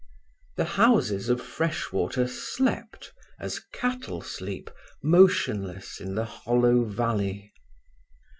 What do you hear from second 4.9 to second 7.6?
motionless in the hollow valley.